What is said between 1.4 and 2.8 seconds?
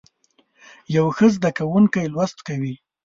کوونکی لوست کوي.